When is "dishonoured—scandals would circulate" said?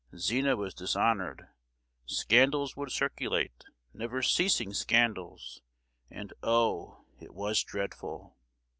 0.73-3.65